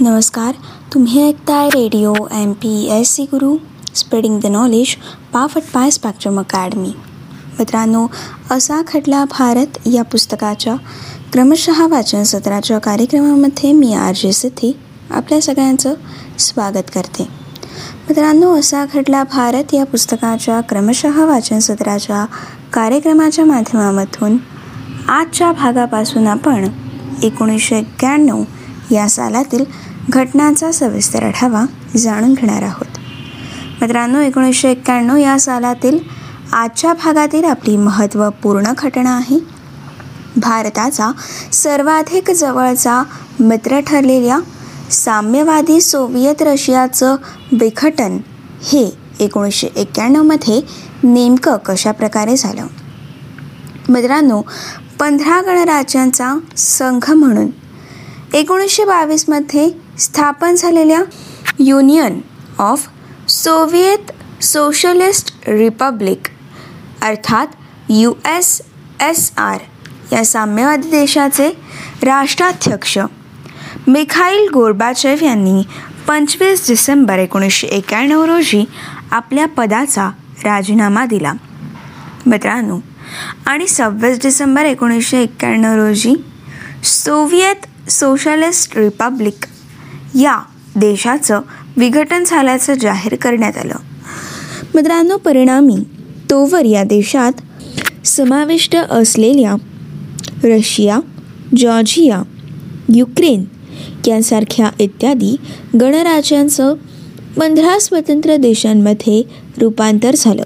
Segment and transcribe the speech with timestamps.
[0.00, 0.54] नमस्कार
[0.94, 3.56] तुम्ही ऐकताय radio M P S C Guru
[3.94, 4.96] spreading the knowledge
[5.32, 6.92] powered by Spectrum Academy.
[7.58, 8.06] मित्रांनो
[8.50, 10.74] असा खटला भारत या पुस्तकाच्या
[11.32, 14.76] क्रमशः वाचन सत्राच्या कार्यक्रमामध्ये मी आर जे सिद्धी
[15.10, 15.94] आपल्या सगळ्यांचं
[16.38, 17.28] स्वागत करते.
[18.08, 22.24] मित्रांनो असा खटला भारत या पुस्तकाच्या क्रमशः वाचन सत्राच्या
[22.72, 24.36] कार्यक्रमाच्या माध्यमामधून
[25.08, 26.68] आजच्या भागापासून आपण
[27.22, 28.42] एकोणीसशे एक्क्याण्णव
[28.90, 29.64] या सालातील
[30.08, 31.64] घटनांचा सविस्तर आढावा
[31.96, 32.98] जाणून घेणार आहोत.
[33.82, 35.98] मित्रांनो एकोणीसशे एक्क्याण्णव या सालातील
[36.52, 39.38] आजच्या भागातील आपली महत्त्वपूर्ण घटना आहे.
[40.36, 41.10] भारताचा
[41.52, 43.02] सर्वाधिक जवळचा
[43.40, 44.38] मित्र ठरलेल्या
[44.90, 47.16] साम्यवादी सोव्हिएत रशियाचं
[47.52, 48.18] विघटन
[48.64, 50.60] हे एकोणीसशे एक्क्याण्णवमध्ये
[51.02, 52.66] नेमकं कशाप्रकारे झालं?
[53.88, 54.42] मित्रांनो
[54.98, 57.46] पंधरा गणराज्यांचा संघ म्हणून
[58.34, 61.02] एकोणीसशे बावीसमध्ये स्थापन झालेल्या
[61.58, 62.20] Union
[62.58, 62.88] of
[63.28, 64.10] Soviet
[64.42, 66.28] Socialist Republic
[67.02, 67.46] अर्थात
[67.88, 68.60] यू एस
[69.00, 69.58] एस आर
[70.12, 71.48] या साम्यवादी देशाचे
[72.02, 72.98] राष्ट्राध्यक्ष
[73.88, 75.62] मिखाईल गोर्बाचेव यांनी
[76.08, 78.64] पंचवीस डिसेंबर एकोणीसशे एक्याण्णव रोजी
[79.10, 80.08] आपल्या पदाचा
[80.44, 81.32] राजीनामा दिला.
[82.26, 82.78] मित्रांनो
[83.46, 86.14] आणि सव्वीस डिसेंबर एकोणीसशे एक्क्याण्णव रोजी
[86.84, 89.46] सोव्हिएत सोशलिस्ट रिपब्लिक
[90.14, 90.38] या
[90.76, 91.40] देशाचं
[91.76, 93.74] विघटन झाल्याचं जाहीर करण्यात आलं.
[94.74, 95.76] मित्रांनो परिणामी
[96.30, 97.32] तोवर या देशात
[98.06, 99.54] समाविष्ट असलेल्या
[100.44, 100.98] रशिया
[101.56, 102.22] जॉर्जिया
[102.94, 103.44] युक्रेन
[104.06, 105.36] यांसारख्या इत्यादी
[105.80, 106.74] गणराज्यांचं
[107.40, 109.22] पंधरा स्वतंत्र देशांमध्ये
[109.60, 110.42] रूपांतर झालं.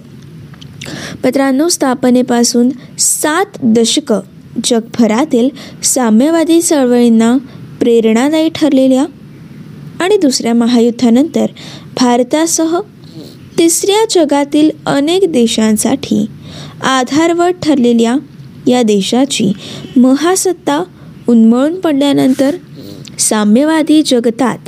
[1.24, 2.68] मित्रांनो स्थापनेपासून
[2.98, 4.20] सात दशकं
[4.65, 5.48] जगभरातील
[5.83, 7.37] साम्यवादी चळवळींना
[7.81, 9.05] प्रेरणादायी ठरलेल्या
[10.01, 11.47] आणि दुसऱ्या महायुद्धानंतर
[12.01, 12.81] भारतासह
[13.59, 16.27] तिसऱ्या जगातील अनेक देशांसाठी
[16.83, 18.17] आधारवट ठरलेल्या
[18.67, 19.52] या देशाची
[19.97, 20.85] महासत्ता
[21.29, 22.57] उन्मळून पडल्यानंतर
[23.19, 24.58] साम्यवादी जगतात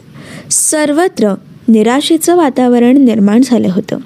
[0.52, 1.34] सर्वत्र
[1.68, 3.96] निराशेचं वातावरण निर्माण झालं होतं.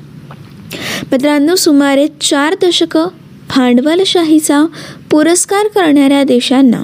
[1.13, 3.07] मित्रांनो सुमारे चार दशकं
[3.49, 4.67] भांडवलशाहीचा
[5.11, 6.83] पुरस्कार करणाऱ्या देशांना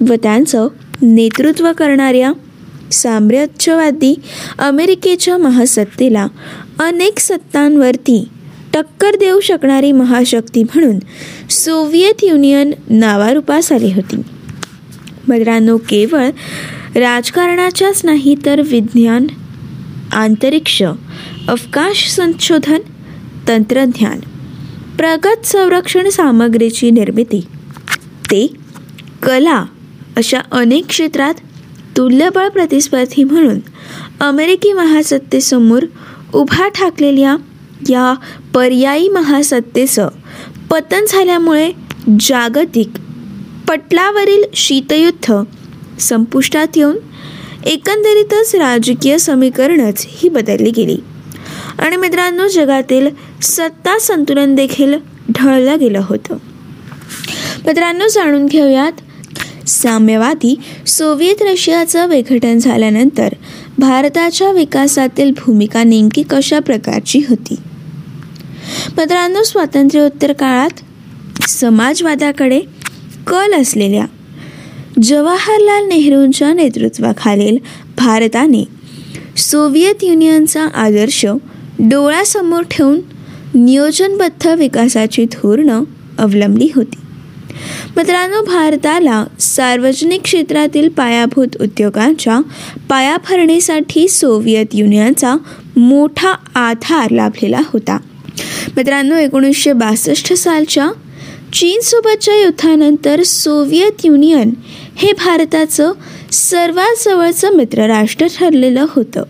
[0.00, 0.68] व त्यांचं
[1.02, 2.32] नेतृत्व करणाऱ्या
[2.92, 4.14] साम्राज्यवादी
[4.58, 6.26] अमेरिकेच्या महासत्तेला
[6.78, 8.28] अनेक सत्तांवरती
[8.74, 10.98] टक्कर देऊ शकणारी महाशक्ती म्हणून
[11.50, 14.16] सोव्हिएत युनियन नावारूपास आली होती.
[15.28, 16.26] मित्रांनो केवळ
[16.96, 19.26] राजकारणाच्याच नाही तर विज्ञान
[20.12, 20.82] अंतरिक्ष
[21.48, 22.78] अवकाश संशोधन
[23.48, 24.18] तंत्रज्ञान
[25.00, 27.40] प्रगत संरक्षण सामग्रीची निर्मिती.
[28.30, 28.46] ते
[29.22, 29.64] कला
[30.16, 31.34] अशा अनेक क्षेत्रात
[31.96, 33.58] तुल्यबळ प्रतिस्पर्धी म्हणून
[34.20, 35.84] अमेरिकी महासत्तेसमोर
[36.34, 37.36] उभा ठाकलेल्या
[37.90, 38.14] या
[38.54, 40.08] पर्यायी महासत्तेचं
[40.70, 41.72] पतन झाल्यामुळे
[42.20, 42.88] जागतिक
[43.68, 45.42] पटलावरील शीतयुद्ध
[46.00, 46.96] संपुष्टात येऊन
[47.66, 50.96] एकंदरीतच राजकीय समीकरणच ही बदलली गेली.
[51.80, 53.08] आणि मित्रांनो जगातील
[53.42, 54.94] सत्ता संतुलन देखील
[55.30, 56.36] ढळलं गेलं होतं.
[57.66, 58.92] मित्रांनो जाणून घेऊयात.
[59.68, 63.28] साम्यवादी सोव्हिएत रशियाचं विघटन झाल्यानंतर
[63.78, 67.56] भारताच्या विकासातील भूमिका नेमकी कशा प्रकारची होती?
[68.98, 70.80] मित्रांनो स्वातंत्र्योत्तर काळात
[71.48, 72.60] समाजवादाकडे
[73.26, 74.06] कल असलेल्या
[75.02, 77.58] जवाहरलाल नेहरूंच्या नेतृत्वाखालील
[77.98, 78.64] भारताने
[79.36, 81.26] सोव्हिएत युनियनचा आदर्श
[81.88, 83.00] डोळ्यासमोर ठेवून
[83.54, 85.84] नियोजनबद्ध विकासाची धोरणं
[86.18, 86.98] अवलंबली होती.
[87.96, 92.40] मित्रांनो भारताला सार्वजनिक क्षेत्रातील पायाभूत उद्योगांच्या
[92.88, 95.36] पायाभरणीसाठी सोव्हिएत युनियनचा
[95.76, 97.98] मोठा आधार लाभलेला होता.
[98.76, 100.90] मित्रांनो एकोणीसशे बासष्ट सालच्या
[101.52, 104.50] चीनसोबतच्या युद्धानंतर सोव्हिएत युनियन
[104.96, 105.92] हे भारताचं
[106.32, 109.22] सर्वात जवळचं मित्रराष्ट्र ठरलेलं होतं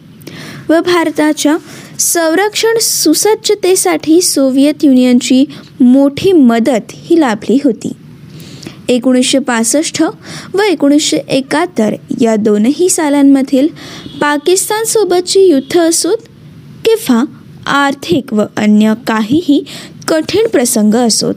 [0.69, 1.57] व भारताच्या
[2.01, 5.45] संरक्षण सुसज्जतेसाठी सोव्हिएत युनियनची
[5.81, 7.93] मोठी मदत ही लाभली होती.
[8.89, 10.03] एकोणीसशे पासष्ट
[10.55, 13.69] व एकोणीसशे एकाहत्तर या दोनही सालांमधील
[14.21, 16.17] पाकिस्तानसोबतची युद्ध असोत
[16.85, 17.25] किंवा
[17.67, 19.65] आर्थिक व अन्य काहीही
[20.09, 21.35] कठीण प्रसंग असोत.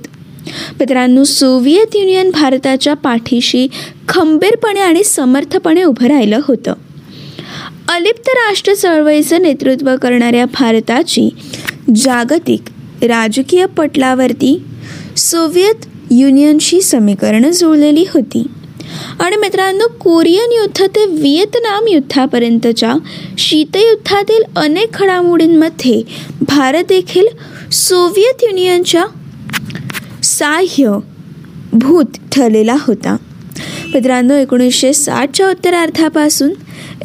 [0.80, 3.68] मित्रांनो सोव्हिएत युनियन भारताच्या पाठीशी
[4.10, 6.74] खंबीरपणे आणि समर्थपणे उभं राहिलं होतं.
[7.94, 11.30] अलिप्त राष्ट्र चळवळीचं नेतृत्व करणाऱ्या भारताची
[11.96, 12.62] जागतिक
[13.04, 14.64] राजकीय पटलावरती
[15.18, 18.48] सोव्हिएत युनियनशी समीकरणं जुळलेली होती.
[19.20, 22.94] आणि मित्रांनो कोरियन युद्ध ते व्हिएतनाम युद्धापर्यंतच्या
[23.38, 26.02] शीतयुद्धातील अनेक घडामोडींमध्ये
[26.42, 27.28] भारत देखील
[27.72, 29.06] सोव्हिएत युनियनच्या
[30.24, 30.98] साह्य
[31.74, 33.16] भूत ठरलेला होता.
[33.94, 36.54] मित्रांनो एकोणीसशे साठच्या उत्तरार्धापासून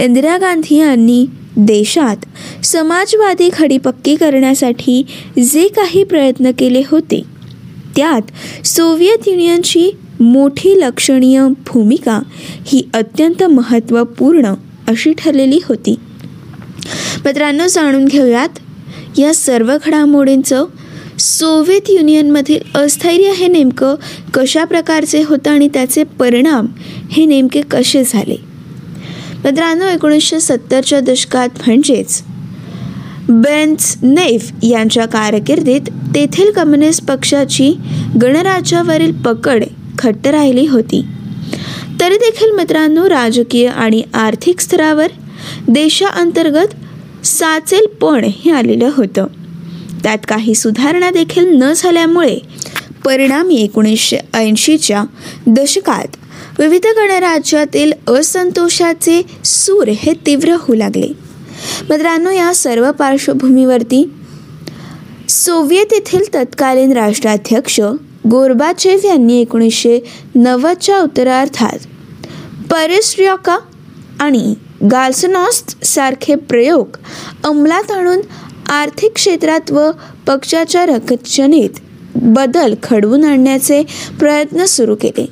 [0.01, 2.17] इंदिरा गांधी यांनी देशात
[2.65, 5.07] समाजवादी खडीपक्की करण्यासाठी
[5.53, 7.23] जे काही प्रयत्न केले होते
[7.97, 9.91] त्यात सोव्हिएत युनियनची
[10.21, 12.21] मोठी लक्षणीय भूमिका
[12.67, 14.55] ही अत्यंत महत्त्वपूर्ण
[14.89, 15.97] अशी ठरलेली होती.
[17.25, 18.49] मित्रांनो जाणून घेऊयात
[19.19, 20.65] या सर्व घडामोडींचं
[21.19, 23.95] सोव्हिएत युनियनमधील अस्थैर्य हे नेमकं
[24.35, 26.67] कशा प्रकारचे होतं आणि त्याचे परिणाम
[27.11, 28.37] हे नेमके कसे झाले?
[29.45, 32.23] मित्रांनो एकोणीसशे सत्तरच्या दशकात म्हणजेच
[33.29, 35.81] बेन्स नेफ यांच्या कारकिर्दीत
[36.15, 37.75] तेथील कम्युनिस्ट पक्षाची
[38.23, 39.65] गणराज्यावरील पकड
[39.99, 41.05] खट्ट राहिली होती.
[42.01, 45.09] तरी देखील मित्रांनो राजकीय आणि आर्थिक स्तरावर
[45.69, 49.27] देशाअंतर्गत साचेलपण हे आलेलं होतं.
[50.09, 52.39] त्यात काही सुधारणा देखील न झाल्यामुळे
[53.05, 55.03] परिणामी एकोणीसशे ऐंशीच्या
[55.47, 56.17] दशकात
[56.59, 61.09] विविध गणराज्यातील असंतोषाचे सूर हे तीव्र होऊ लागले.
[61.91, 64.03] मित्रांनो या सर्व पार्श्वभूमीवरती
[65.29, 67.81] सोव्हिएत येथील तत्कालीन राष्ट्राध्यक्ष
[68.31, 70.01] गोरबाचेव यांनी एकोणीसशे
[70.35, 71.87] नव्वदच्या उत्तरार्थात
[72.73, 73.59] परेस्ट्रियोका
[74.21, 74.55] आणि
[74.91, 76.97] गार्सनॉस्ट सारखे प्रयोग
[77.45, 78.21] अंमलात आणून
[78.69, 79.91] आर्थिक क्षेत्रात व
[80.27, 81.81] पक्षाच्या रचनेत
[82.15, 83.83] बदल घडवून आणण्याचे
[84.21, 85.27] प्रयत्न सुरू केले.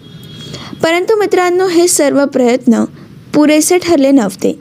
[0.82, 2.84] परंतु मित्रांनो हे सर्व प्रयत्न
[3.34, 4.58] पुरेसे ठरले नव्हते.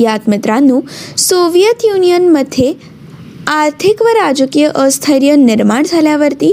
[0.00, 0.80] यात मित्रांनो
[1.16, 2.72] सोव्हिएत युनियनमध्ये
[3.48, 6.52] आर्थिक व राजकीय अस्थैर्य निर्माण झाल्यावरती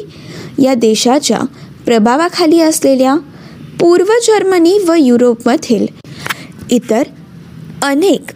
[0.60, 1.40] या देशाच्या
[1.86, 3.16] प्रभावाखाली असलेल्या
[3.80, 5.86] पूर्व जर्मनी व युरोपमधील
[6.72, 7.04] इतर
[7.84, 8.32] अनेक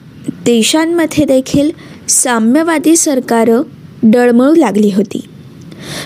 [0.45, 1.69] देशांमध्ये देखील
[2.09, 3.61] साम्यवादी सरकारं
[4.03, 5.21] डळमळू लागली होती.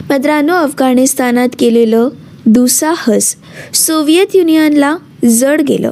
[0.10, 2.10] मित्रांनो अफगाणिस्तानात केलेलं
[2.46, 3.36] दुसाहस
[3.74, 5.92] सोव्हिएत युनियनला जड गेलं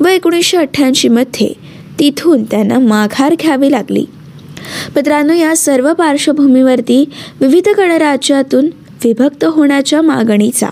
[0.00, 1.52] व एकोणीसशे अठ्ठ्याऐंशीमध्ये
[1.98, 4.04] तिथून त्यांना माघार घ्यावी लागली.
[4.96, 7.10] मित्रांनो या सर्व पार्श्वभूमीवरती
[7.40, 8.66] विविध गणराज्यातून
[9.04, 10.68] विभक्त होण्याच्या मागणीचा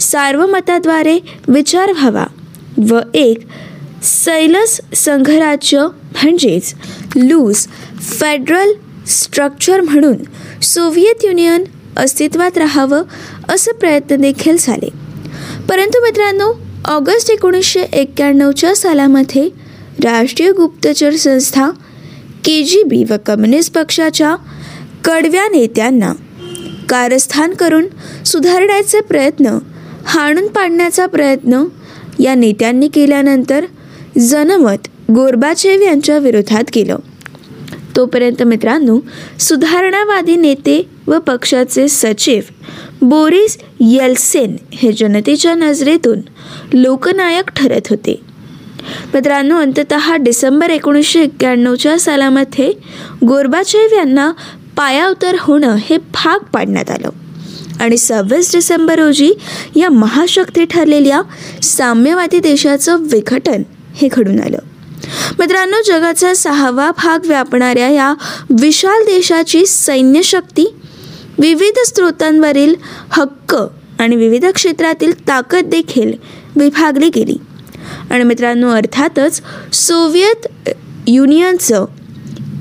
[0.00, 1.18] सार्वमताद्वारे
[1.48, 2.26] विचार व्हावा
[2.88, 3.38] व एक
[4.02, 5.80] सैलस संघराज्य
[6.12, 6.74] म्हणजेच
[7.16, 7.66] लूज
[8.00, 8.72] फेडरल
[9.06, 10.16] स्ट्रक्चर म्हणून
[10.62, 11.64] सोव्हिएत युनियन
[11.96, 13.02] अस्तित्वात राहावं
[13.48, 14.88] असं प्रयत्न देखील झाले.
[15.68, 16.52] परंतु मित्रांनो
[16.84, 19.48] ऑगस्ट एकोणीसशे एक्क्याण्णवच्या सालामध्ये
[20.04, 21.70] राष्ट्रीय गुप्तचर संस्था
[22.44, 24.36] के जी बी व कम्युनिस्ट पक्षाच्या
[25.04, 26.12] कडव्या नेत्यांना
[26.88, 27.86] कारस्थान करून
[28.26, 29.58] सुधारण्याचे प्रयत्न
[30.06, 31.64] हाणून पाडण्याचा प्रयत्न
[32.18, 33.64] या नेत्यांनी केल्यानंतर
[34.18, 36.96] जनमत गोरबाचेव यांच्या विरोधात केलं
[37.96, 38.98] तोपर्यंत मित्रांनो
[39.38, 42.40] सुधारणावादी नेते व पक्षाचे सचिव
[43.02, 46.20] बोरिस येल्सेन हे जनतेच्या नजरेतून
[46.72, 48.20] लोकनायक ठरत होते.
[49.14, 52.72] मित्रांनो अंतत डिसेंबर एकोणीसशे एक्क्याण्णवच्या सालामध्ये
[53.28, 54.32] गोरबाचेव यांना
[54.76, 57.08] पायाउतर होणं हे भाग पाडण्यात आलं.
[57.80, 59.32] आणि सव्वीस डिसेंबर रोजी
[59.76, 61.22] या महाशक्ती ठरलेल्या
[61.62, 63.62] साम्यवादी देशाचं विघटन
[63.94, 64.58] हे घडून आलं.
[65.38, 68.14] मित्रांनो जगाचा सहावा भाग व्यापणाऱ्या या
[68.60, 70.74] विशाल देशाची सैन्यशक्ती
[71.38, 72.74] विविध स्रोतांवरील
[73.10, 73.56] हक्क
[73.98, 76.12] आणि विविध क्षेत्रातील ताकद देखील
[76.56, 77.36] विभागली गेली.
[78.10, 80.70] आणि मित्रांनो अर्थातच सोव्हिएत
[81.06, 81.84] युनियनचं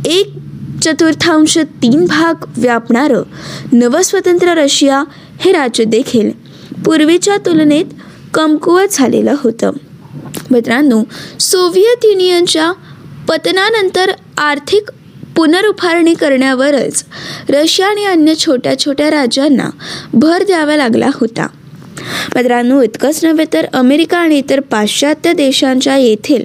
[0.06, 0.34] एक
[0.82, 3.24] चतुर्थांश तीन भाग व्यापणारं
[3.72, 5.04] नवस्वतंत्र रशिया
[5.40, 6.32] हे राज्य देखील
[6.86, 7.86] पूर्वीच्या तुलनेत
[8.34, 9.72] कमकुवत झालेलं होतं.
[10.52, 11.04] मित्रांनो
[11.40, 12.72] सोव्हिएत युनियनच्या
[13.28, 14.92] पतनानंतर आर्थिक
[15.36, 17.06] पुनरुभारणी करण्यावरच
[17.50, 19.70] रशिया आणि अन्य छोट्या छोट्या राज्यांना
[20.14, 21.48] भर द्यावा लागला होता.
[22.36, 26.44] मित्रांनो इतकंच नव्हे तर अमेरिका आणि इतर पाश्चात्य देशांच्या येथील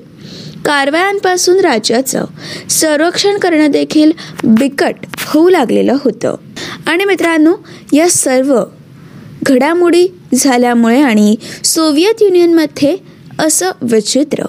[0.64, 2.24] कारवायांपासून राज्याचं
[2.70, 4.12] संरक्षण करणं देखील
[4.44, 4.94] बिकट
[5.26, 6.34] होऊ लागलेलं होतं.
[6.86, 7.54] आणि मित्रांनो
[7.92, 8.64] या सर्व
[9.42, 14.44] घडामोडी झाल्यामुळे आणि सोव्हिएत युनियनमध्ये असं विचित्र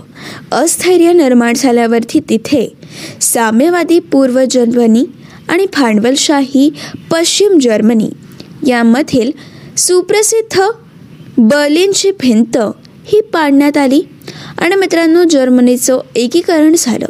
[0.52, 2.68] अस्थैर्य निर्माण झाल्यावरती तिथे
[3.22, 5.04] साम्यवादी पूर्व जर्मनी
[5.50, 6.70] आणि भांडवलशाही
[7.12, 8.10] पश्चिम जर्मनी
[8.68, 9.32] यामधील
[9.78, 10.62] सुप्रसिद्ध
[11.38, 12.58] बर्लिनची भिंत
[13.06, 14.02] ही पाडण्यात आली
[14.58, 17.06] आणि मित्रांनो जर्मनीचं एकीकरण झालं.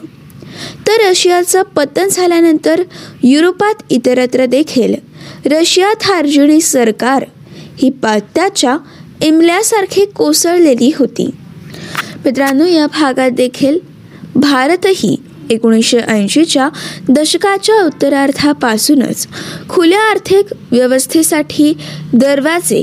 [0.87, 2.83] तर रशियाचं पतन झाल्यानंतर
[3.23, 4.95] युरोपात इतरत्र देखील
[5.45, 7.25] रशिया थार्जिणी सरकार
[7.77, 8.77] ही पात्याच्या
[9.23, 11.29] इमल्यासारखी कोसळलेली होती.
[12.25, 13.77] मित्रांनो या भागात देखील
[14.35, 15.15] भारतही
[15.49, 16.69] एकोणीसशे ऐंशीच्या
[17.09, 19.27] दशकाच्या उत्तरार्धापासूनच
[19.69, 21.73] खुल्या आर्थिक व्यवस्थेसाठी
[22.13, 22.81] दरवाजे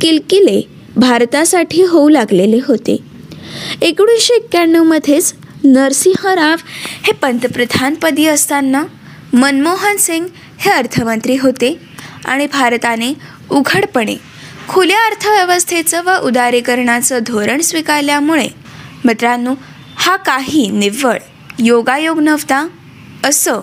[0.00, 0.60] किलकिले
[0.96, 2.96] भारतासाठी होऊ लागलेले होते.
[3.82, 6.56] एकोणीसशे एक्क्याण्णवमध्येच नरसिंह राव
[7.02, 8.82] हे पंतप्रधानपदी असताना
[9.32, 10.26] मनमोहन सिंग
[10.58, 11.76] हे अर्थमंत्री होते
[12.24, 13.12] आणि भारताने
[13.50, 14.16] उघडपणे
[14.68, 18.48] खुल्या अर्थव्यवस्थेचं व उदारीकरणाचं धोरण स्वीकारल्यामुळे
[19.04, 19.54] मित्रांनो
[19.96, 21.18] हा काही निव्वळ
[21.58, 22.66] योगायोग नव्हता.
[23.24, 23.60] असं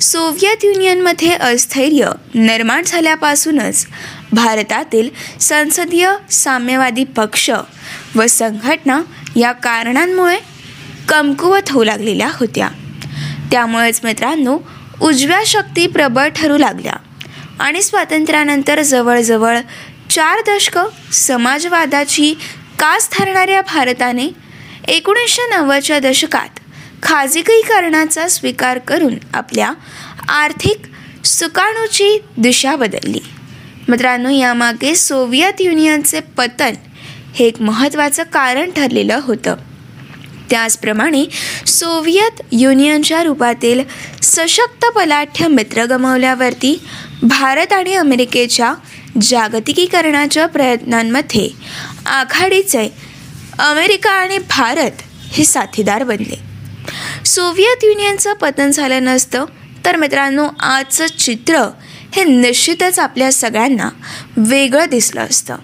[0.00, 3.86] सोव्हिएत युनियनमध्ये अस्थैर्य निर्माण झाल्यापासूनच
[4.32, 5.08] भारतातील
[5.40, 7.50] संसदीय साम्यवादी पक्ष
[8.16, 9.00] व संघटना
[9.36, 10.38] या कारणांमुळे
[11.08, 12.68] कमकुवत होऊ लागलेल्या होत्या.
[13.50, 14.58] त्यामुळेच मित्रांनो
[15.00, 16.94] उजव्या शक्ती प्रबळ ठरू लागल्या
[17.58, 19.58] आणि स्वातंत्र्यानंतर जवळजवळ
[20.10, 22.34] चार दशकं समाजवादाची
[22.78, 24.26] कास धरणाऱ्या भारताने
[24.88, 26.58] एकोणीसशे नव्वदच्या दशकात
[27.02, 29.72] खाजगीकरणाचा स्वीकार करून आपल्या
[30.28, 30.86] आर्थिक
[31.26, 33.20] सुकाणूची दिशा बदलली.
[33.88, 36.74] मित्रांनो यामागे सोव्हिएत युनियनचे पतन
[37.34, 39.56] हे एक महत्त्वाचं कारण ठरलेलं होतं.
[40.50, 41.24] त्याचप्रमाणे
[41.66, 43.80] सोव्हिएत युनियनच्या रूपातील
[44.22, 46.80] सशक्त बलाढ्य मित्र गमावल्यावरती
[47.22, 48.74] भारत आणि अमेरिकेच्या
[49.22, 51.48] जागतिकीकरणाच्या प्रयत्नांमध्ये
[52.06, 52.88] आघाडीचे
[53.58, 54.90] अमेरिका आणि भारत
[55.32, 56.38] हे साथीदार बनले.
[57.24, 59.44] सोव्हिएत युनियनचं पतन झालं नसतं
[59.84, 61.70] तर मित्रांनो आजचं चित्र
[62.16, 63.88] हे निश्चितच आपल्या सगळ्यांना
[64.36, 65.56] वेगळं दिसलं असतं.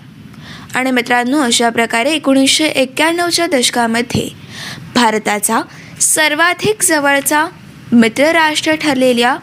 [0.75, 4.29] आणि मित्रांनो अशा प्रकारे एकोणीसशे एक्क्याण्णवच्या दशकामध्ये
[4.95, 5.61] भारताचा
[6.01, 7.47] सर्वाधिक जवळचा
[7.93, 9.37] मित्रराष्ट्र ठरलेल्या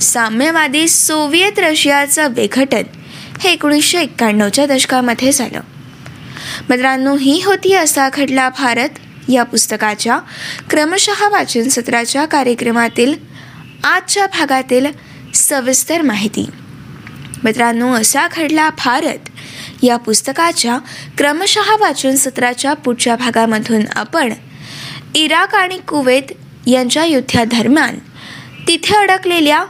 [0.00, 2.82] साम्यवादी सोव्हिएत रशियाचं विघटन
[3.40, 5.60] हे एकोणीसशे एक्क्याण्णवच्या दशकामध्ये झालं.
[6.68, 8.98] मित्रांनो ही होती असा घडला भारत
[9.28, 10.18] या पुस्तकाच्या.
[10.70, 13.14] क्रमशः वाचन सत्राच्या कार्यक्रमातील
[13.84, 14.86] आजच्या भागातील
[15.34, 16.46] सविस्तर माहिती.
[17.44, 19.28] मित्रांनो असा घडला भारत
[19.82, 20.78] या पुस्तकाच्या
[21.18, 24.32] क्रमशः वाचन सत्राच्या पुढच्या भागामधून आपण
[25.14, 26.32] इराक आणि कुवेत
[26.66, 27.98] यांच्या युद्धादरम्यान
[28.68, 29.64] तिथे अडकलेल्या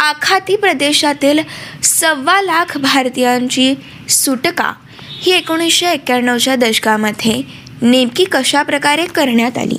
[0.00, 1.40] आखाती प्रदेशातील
[1.82, 3.74] सव्वा लाख भारतीयांची
[4.08, 4.72] सुटका
[5.24, 7.42] ही एकोणीसशे एक्क्याण्णवच्या दशकामध्ये
[7.82, 9.76] नेमकी कशा प्रकारे करण्यात आली?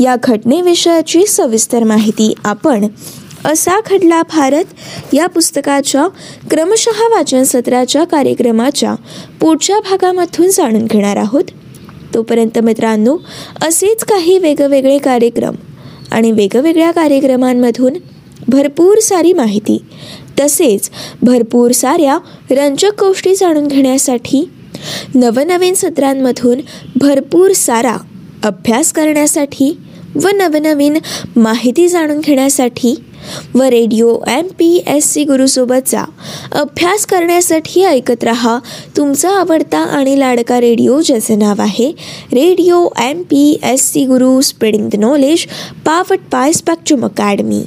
[0.00, 2.86] या घटनेविषयाची सविस्तर माहिती आपण
[3.44, 6.06] असा घडला भारत या पुस्तकाच्या
[6.50, 8.94] क्रमशः वाचन सत्राच्या कार्यक्रमाच्या
[9.40, 11.44] पुढच्या भागामधून जाणून घेणार आहोत.
[12.14, 13.16] तोपर्यंत मित्रांनो
[13.62, 15.54] असेच काही वेगवेगळे कार्यक्रम
[16.12, 17.92] आणि वेगवेगळ्या कार्यक्रमांमधून
[18.48, 19.78] भरपूर सारी माहिती
[20.40, 20.90] तसेच
[21.22, 22.18] भरपूर साऱ्या
[22.50, 24.48] रंजक गोष्टी जाणून घेण्यासाठी
[25.14, 26.60] नवनवीन सत्रांमधून
[26.96, 27.96] भरपूर सारा
[28.44, 29.76] अभ्यास करण्यासाठी
[30.14, 30.98] व नवनवीन
[31.36, 32.94] माहिती जाणून घेण्यासाठी
[33.54, 36.04] व radio M P S C गुरुसोबतचा
[36.52, 38.58] अभ्यास करण्यासाठी ऐकत रहा.
[38.96, 41.90] तुमचा आवडता आणि लाडका रेडिओ ज्याचं नाव आहे
[42.32, 45.46] radio M P S C Guru spreading the knowledge
[45.84, 47.62] powered by Spectrum academy.